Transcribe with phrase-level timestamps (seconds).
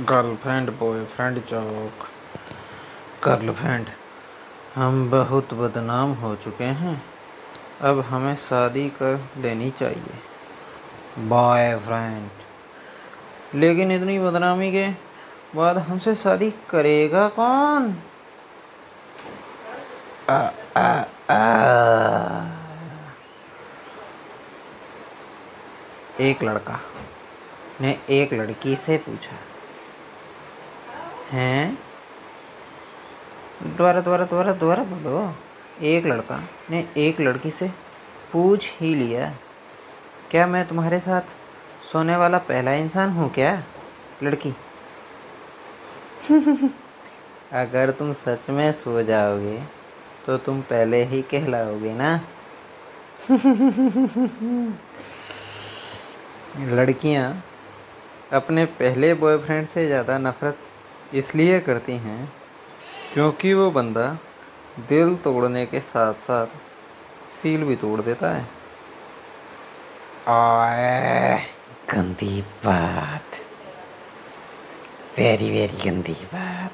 [0.00, 2.08] Girlfriend boyfriend joke
[3.24, 3.86] girlfriend
[4.74, 7.04] हम बहुत बदनाम हो चुके हैं।
[7.80, 10.14] अब हमें शादी कर लेनी चाहिए।
[11.18, 12.30] बॉयफ्रेंड
[13.54, 14.88] लेकिन इतनी बदनामी के
[15.56, 17.96] बाद हमसे शादी करेगा कौन?
[20.30, 22.61] आ, आ, आ।
[26.20, 26.78] एक लड़का
[27.80, 29.36] ने एक लड़की से पूछा,
[31.30, 31.78] हैं?
[33.62, 35.34] दोबारा दोबारा दोबारा दोबारा बोलो।
[35.82, 36.40] एक लड़का
[36.70, 37.70] ने एक लड़की से
[38.32, 39.32] पूछ ही लिया,
[40.30, 41.22] क्या मैं तुम्हारे साथ
[41.92, 43.62] सोने वाला पहला इंसान हूँ क्या,
[44.22, 44.54] लड़की?
[47.52, 49.58] अगर तुम सच में सो जाओगे
[50.26, 52.20] तो तुम पहले ही कहलाओगे ना?
[56.58, 57.44] लड़कियाँ
[58.32, 60.58] अपने पहले बॉयफ्रेंड से ज़्यादा नफ़रत
[61.14, 62.32] इसलिए करती हैं
[63.14, 64.06] क्योंकि वो बंदा
[64.88, 66.46] दिल तोड़ने के साथ साथ
[67.32, 68.46] सील भी तोड़ देता है।
[71.90, 73.40] गंदी बात।
[75.18, 76.72] वेरी वेरी गंदी बात।